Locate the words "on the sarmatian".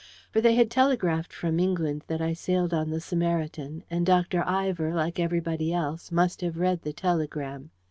2.73-3.83